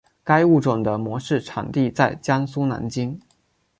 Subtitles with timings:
[0.23, 3.21] 该物种的模式产地在江苏南京。